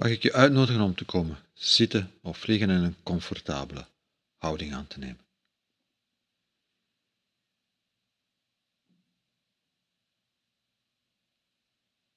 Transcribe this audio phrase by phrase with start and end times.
[0.00, 3.88] mag ik je uitnodigen om te komen zitten of liggen en een comfortabele
[4.36, 5.26] houding aan te nemen.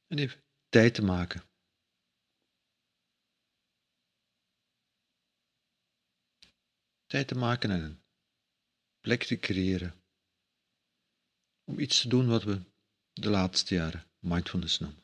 [0.08, 1.44] En even tijd te maken.
[7.06, 8.04] Tijd te maken en een
[9.00, 10.04] plek te creëren
[11.64, 12.62] om iets te doen wat we
[13.14, 15.03] de laatste jaren mindfulness noemen.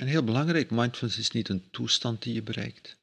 [0.00, 2.98] En heel belangrijk, mindfulness is niet een toestand die je bereikt.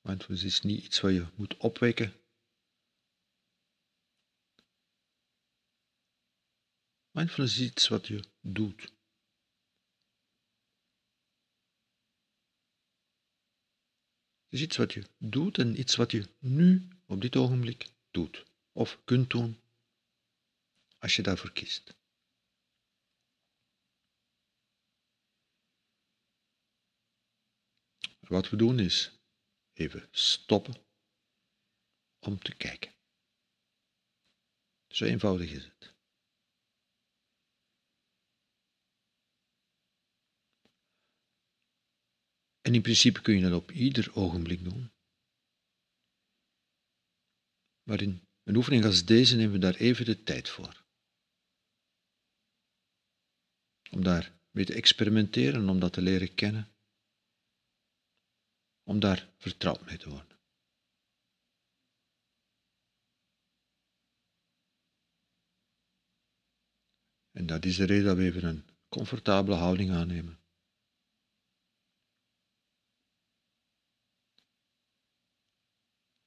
[0.00, 2.12] Mindfulness is niet iets wat je moet opwekken.
[7.10, 8.82] Mindfulness is iets wat je doet.
[8.82, 8.92] Het
[14.48, 19.04] is iets wat je doet en iets wat je nu, op dit ogenblik, doet of
[19.04, 19.62] kunt doen
[21.04, 21.96] als je daarvoor kiest.
[28.20, 29.18] Wat we doen is
[29.72, 30.74] even stoppen
[32.18, 32.94] om te kijken.
[34.86, 35.94] Zo eenvoudig is het.
[42.60, 44.92] En in principe kun je dat op ieder ogenblik doen.
[47.82, 50.83] Maar in een oefening als deze nemen we daar even de tijd voor.
[53.94, 56.74] Om daar mee te experimenteren, om dat te leren kennen,
[58.82, 60.38] om daar vertrouwd mee te worden.
[67.30, 70.38] En dat is de reden dat we even een comfortabele houding aannemen.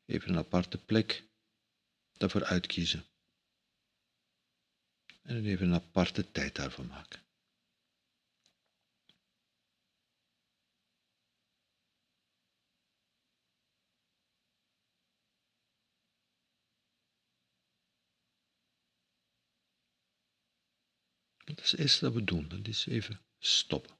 [0.05, 1.23] Even een aparte plek
[2.11, 3.05] daarvoor uitkiezen.
[5.21, 7.26] En even een aparte tijd daarvoor maken.
[21.55, 22.47] Dat is het eerste dat we doen.
[22.47, 23.95] Dat is even stoppen.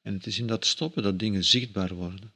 [0.00, 2.34] En het is in dat stoppen dat dingen zichtbaar worden.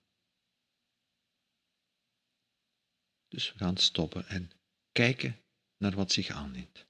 [3.28, 4.50] Dus we gaan stoppen en
[4.92, 5.42] kijken
[5.76, 6.86] naar wat zich aandient.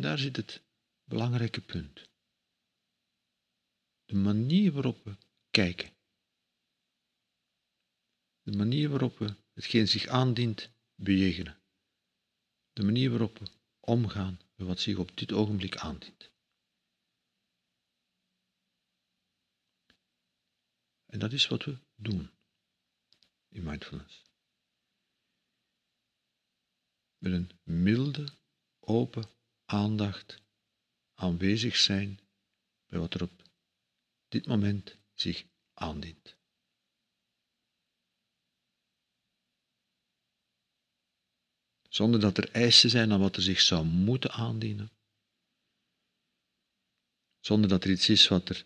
[0.00, 0.62] Daar zit het
[1.04, 2.08] belangrijke punt.
[4.04, 5.16] De manier waarop we
[5.50, 5.96] kijken.
[8.42, 11.60] De manier waarop we hetgeen zich aandient bejegenen.
[12.72, 13.46] De manier waarop we
[13.80, 16.30] omgaan met wat zich op dit ogenblik aandient.
[21.06, 22.30] En dat is wat we doen
[23.48, 24.24] in mindfulness.
[27.16, 28.28] Met een milde,
[28.80, 29.36] open
[29.68, 30.42] aandacht
[31.14, 32.20] aanwezig zijn
[32.86, 33.42] bij wat er op
[34.28, 36.36] dit moment zich aandient.
[41.88, 44.90] Zonder dat er eisen zijn aan wat er zich zou moeten aandienen.
[47.40, 48.64] Zonder dat er iets is wat er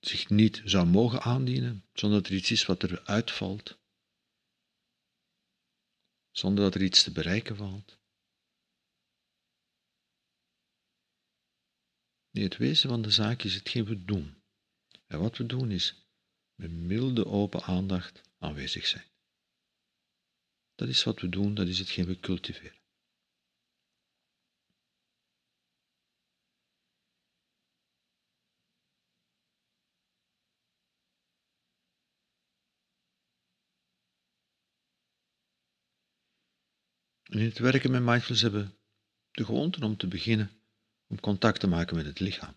[0.00, 3.78] zich niet zou mogen aandienen, zonder dat er iets is wat er uitvalt,
[6.30, 7.98] zonder dat er iets te bereiken valt.
[12.42, 14.42] Het wezen van de zaak is hetgeen we doen.
[15.06, 16.06] En wat we doen is
[16.54, 19.06] met milde open aandacht aanwezig zijn.
[20.74, 22.76] Dat is wat we doen, dat is hetgeen we cultiveren.
[37.28, 38.78] in het werken met mindfulness hebben
[39.30, 40.57] de gewoonte om te beginnen
[41.08, 42.54] om contact te maken met het lichaam.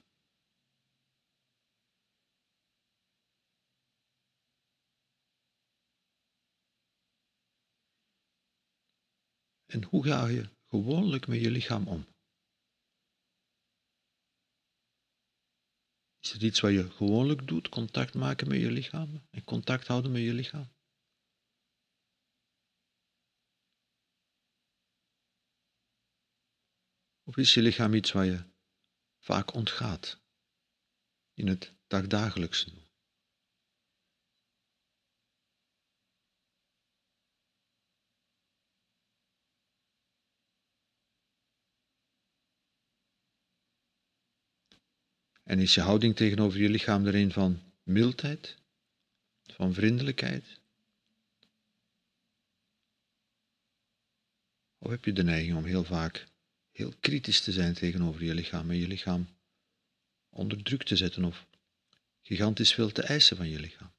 [9.65, 12.05] En hoe ga je gewoonlijk met je lichaam om?
[16.19, 20.11] Is het iets wat je gewoonlijk doet, contact maken met je lichaam en contact houden
[20.11, 20.69] met je lichaam?
[27.31, 28.43] Of is je lichaam iets waar je
[29.19, 30.19] vaak ontgaat
[31.33, 32.71] in het dagdagelijkse?
[45.43, 48.57] En is je houding tegenover je lichaam er een van mildheid,
[49.41, 50.59] van vriendelijkheid?
[54.77, 56.29] Of heb je de neiging om heel vaak
[56.71, 59.27] heel kritisch te zijn tegenover je lichaam en je lichaam
[60.29, 61.45] onder druk te zetten of
[62.21, 63.91] gigantisch veel te eisen van je lichaam?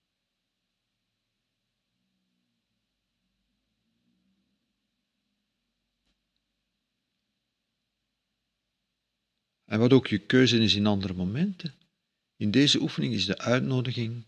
[9.65, 11.75] En wat ook je keuze is in andere momenten.
[12.37, 14.25] In deze oefening is de uitnodiging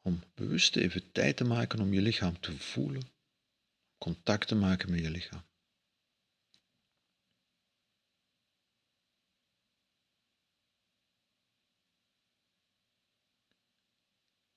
[0.00, 3.02] om bewust even tijd te maken om je lichaam te voelen,
[3.98, 5.44] contact te maken met je lichaam.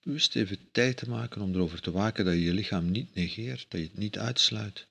[0.09, 3.71] Bewust even tijd te maken om erover te waken dat je je lichaam niet negeert,
[3.71, 4.87] dat je het niet uitsluit.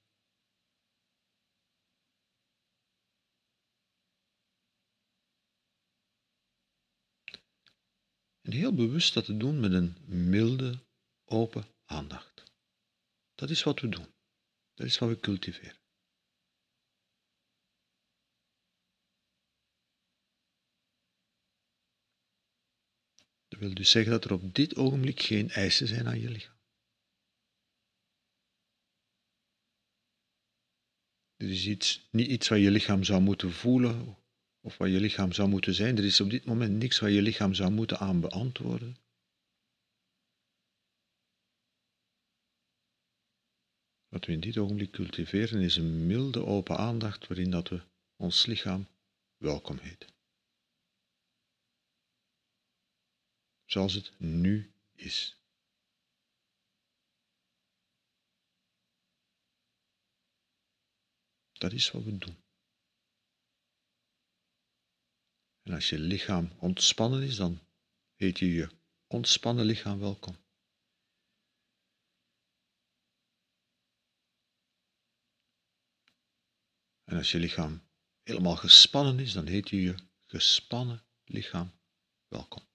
[8.40, 10.78] En heel bewust dat te doen met een milde,
[11.24, 12.44] open aandacht.
[13.34, 14.06] Dat is wat we doen.
[14.74, 15.87] Dat is wat we cultiveren.
[23.58, 26.56] Dat wil dus zeggen dat er op dit ogenblik geen eisen zijn aan je lichaam.
[31.36, 34.16] Er is iets, niet iets wat je lichaam zou moeten voelen
[34.60, 35.96] of wat je lichaam zou moeten zijn.
[35.96, 38.96] Er is op dit moment niks wat je lichaam zou moeten aan beantwoorden.
[44.08, 47.80] Wat we in dit ogenblik cultiveren is een milde open aandacht waarin dat we
[48.16, 48.88] ons lichaam
[49.36, 50.17] welkom heten.
[53.68, 55.36] Zoals het nu is.
[61.52, 62.36] Dat is wat we doen.
[65.62, 67.60] En als je lichaam ontspannen is, dan
[68.14, 68.68] heet je je
[69.06, 70.36] ontspannen lichaam welkom.
[77.04, 77.88] En als je lichaam
[78.22, 79.94] helemaal gespannen is, dan heet je je
[80.26, 81.72] gespannen lichaam
[82.28, 82.66] welkom.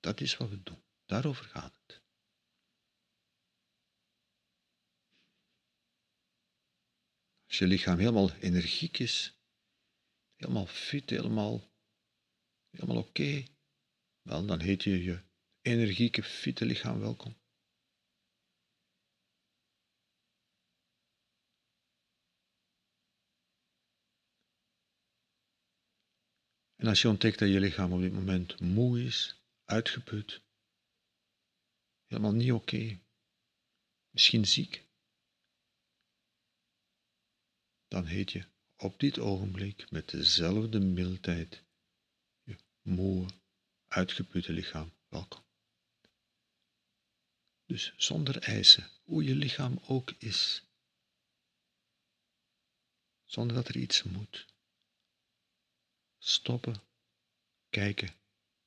[0.00, 0.82] Dat is wat we doen.
[1.06, 2.02] Daarover gaat het.
[7.46, 9.38] Als je lichaam helemaal energiek is,
[10.36, 11.70] helemaal fit, helemaal
[12.70, 13.44] helemaal oké,
[14.22, 15.22] wel, dan heet je je
[15.60, 17.38] energieke, fitte lichaam welkom.
[26.76, 29.39] En als je ontdekt dat je lichaam op dit moment moe is,
[29.70, 30.42] uitgeput,
[32.06, 33.00] helemaal niet oké,
[34.10, 34.88] misschien ziek,
[37.88, 41.64] dan heet je op dit ogenblik met dezelfde mildheid
[42.82, 43.28] moe,
[43.86, 45.44] uitgeputte lichaam welkom.
[47.66, 50.64] Dus zonder eisen, hoe je lichaam ook is.
[53.24, 54.46] Zonder dat er iets moet.
[56.18, 56.82] Stoppen,
[57.68, 58.14] kijken,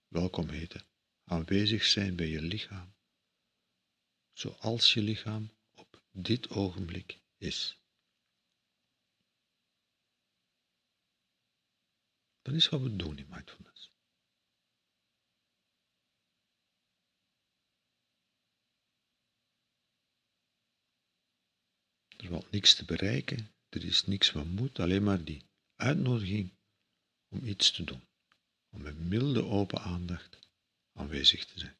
[0.07, 0.85] welkom heten,
[1.23, 2.95] aanwezig zijn bij je lichaam,
[4.33, 7.77] zoals je lichaam op dit ogenblik is.
[12.41, 13.91] Dat is wat we doen in mindfulness.
[22.17, 26.53] Er valt niks te bereiken, er is niks wat moet, alleen maar die uitnodiging
[27.27, 28.07] om iets te doen,
[28.69, 30.42] om met milde open aandacht
[30.93, 31.77] aanwezig te zijn.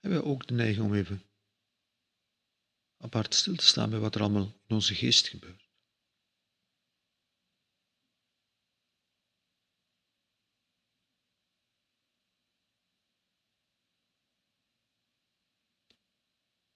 [0.00, 1.22] hebben we ook de neiging om even
[3.08, 5.66] apart stil te staan bij wat er allemaal in onze geest gebeurt.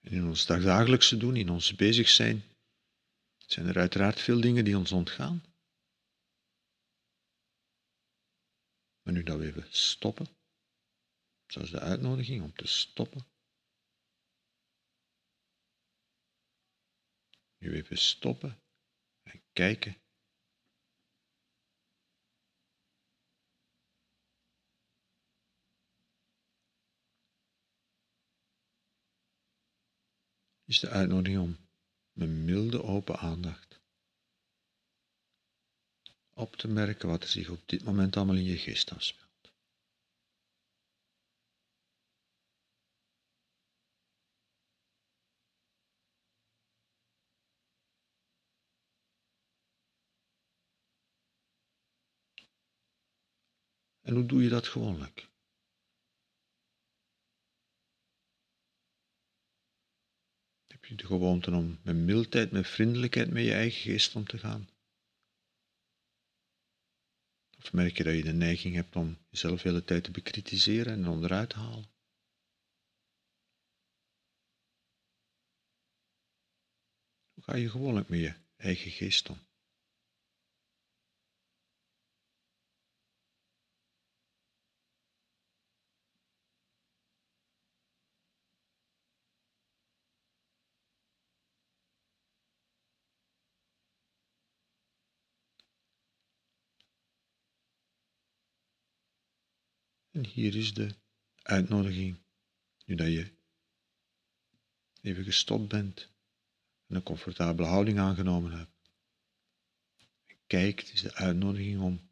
[0.00, 2.42] In ons dagdagelijkse doen, in ons bezig zijn,
[3.46, 5.44] zijn er uiteraard veel dingen die ons ontgaan.
[9.02, 10.26] Maar nu dat we even stoppen,
[11.46, 13.31] zoals de uitnodiging om te stoppen.
[17.62, 18.60] Nu even stoppen
[19.22, 19.96] en kijken.
[30.64, 31.68] Is de uitnodiging om
[32.12, 33.80] met milde open aandacht
[36.34, 39.31] op te merken wat er zich op dit moment allemaal in je geest afspeelt.
[54.22, 55.30] Hoe doe je dat gewoonlijk?
[60.66, 64.38] Heb je de gewoonte om met mildheid, met vriendelijkheid met je eigen geest om te
[64.38, 64.68] gaan?
[67.58, 70.92] Of merk je dat je de neiging hebt om jezelf de hele tijd te bekritiseren
[70.92, 71.90] en onderuit te halen?
[77.32, 79.51] Hoe ga je gewoonlijk met je eigen geest om?
[100.26, 100.94] Hier is de
[101.42, 102.22] uitnodiging,
[102.84, 103.32] nu dat je
[105.00, 106.10] even gestopt bent
[106.86, 108.90] en een comfortabele houding aangenomen hebt.
[110.26, 112.10] En kijkt, is de uitnodiging om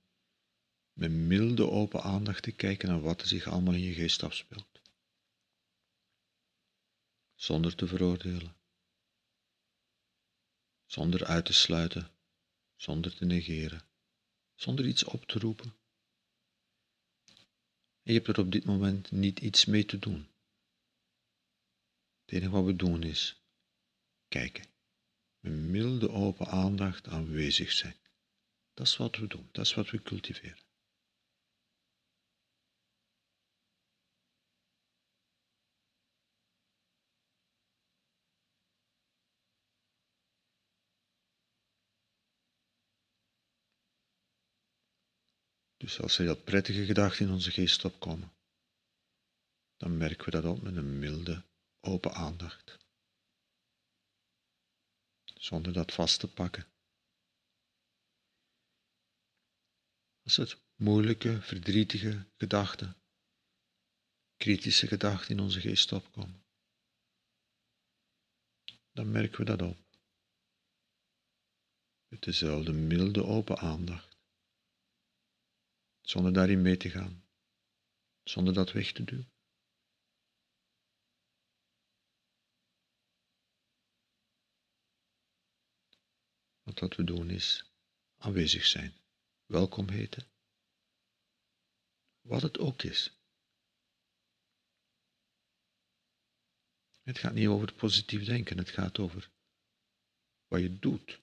[0.93, 4.81] met milde open aandacht te kijken naar wat er zich allemaal in je geest afspeelt.
[7.35, 8.57] Zonder te veroordelen,
[10.87, 12.11] zonder uit te sluiten,
[12.77, 13.83] zonder te negeren,
[14.55, 15.79] zonder iets op te roepen
[18.03, 20.29] je hebt er op dit moment niet iets mee te doen.
[22.25, 23.43] Het enige wat we doen is
[24.29, 24.65] kijken.
[25.41, 27.97] Met milde open aandacht aanwezig zijn.
[28.75, 30.70] Dat is wat we doen, dat is wat we cultiveren.
[45.81, 48.33] Dus als er dat prettige gedachten in onze geest opkomen,
[49.77, 51.45] dan merken we dat op met een milde,
[51.81, 52.79] open aandacht.
[55.25, 56.67] Zonder dat vast te pakken.
[60.23, 62.97] Als het moeilijke, verdrietige gedachten,
[64.37, 66.45] kritische gedachten in onze geest opkomen,
[68.93, 69.79] dan merken we dat op.
[72.09, 74.10] Met dezelfde milde, open aandacht
[76.11, 77.25] zonder daarin mee te gaan,
[78.23, 79.33] zonder dat weg te duwen.
[86.63, 87.65] Want wat we doen is
[88.17, 88.95] aanwezig zijn,
[89.47, 90.31] welkom heten,
[92.21, 93.19] wat het ook is.
[97.03, 99.31] Het gaat niet over positief denken, het gaat over
[100.47, 101.21] wat je doet.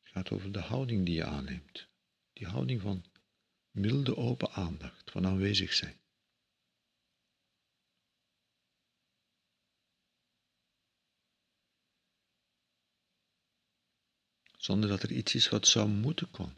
[0.00, 1.88] Het gaat over de houding die je aanneemt.
[2.32, 3.04] Die houding van
[3.70, 6.00] milde open aandacht van aanwezig zijn.
[14.56, 16.56] Zonder dat er iets is wat zou moeten komen.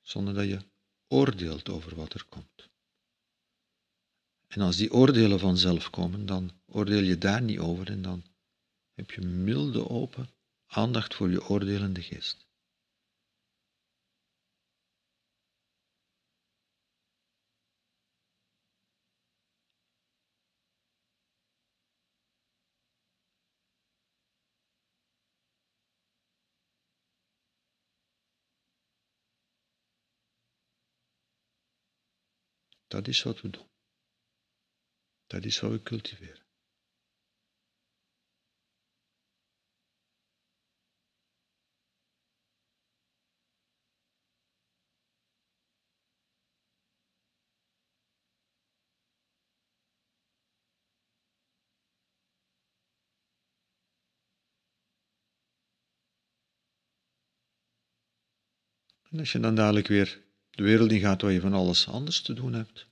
[0.00, 0.64] Zonder dat je
[1.08, 2.68] oordeelt over wat er komt.
[4.46, 8.24] En als die oordelen vanzelf komen, dan oordeel je daar niet over en dan
[8.92, 10.33] heb je milde open
[10.74, 12.46] aandacht voor je oordelende geest.
[32.86, 33.66] Dat is wat we doen.
[35.26, 36.43] Dat is wat we cultiveren.
[59.14, 62.20] En als je dan dadelijk weer de wereld in gaat waar je van alles anders
[62.20, 62.86] te doen hebt.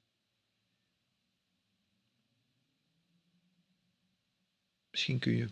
[4.90, 5.48] Misschien kun je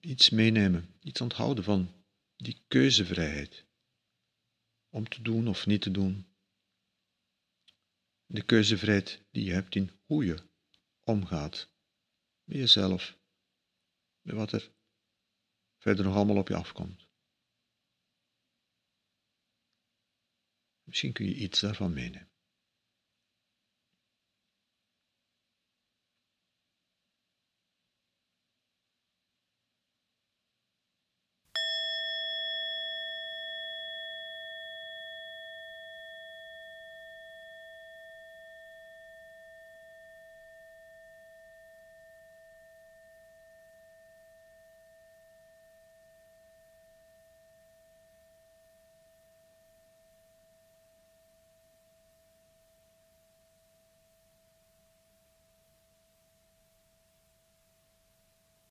[0.00, 1.92] iets meenemen, iets onthouden van
[2.36, 3.64] die keuzevrijheid
[4.88, 6.26] om te doen of niet te doen.
[8.26, 10.36] De keuzevrijheid die je hebt in hoe je
[11.00, 11.68] omgaat
[12.44, 13.16] met jezelf,
[14.20, 14.70] met wat er
[15.78, 17.07] verder nog allemaal op je afkomt.
[20.88, 22.27] Misschien kun je iets daarvan meenemen.